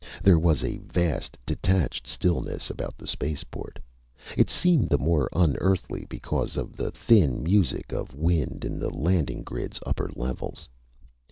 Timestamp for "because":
6.09-6.57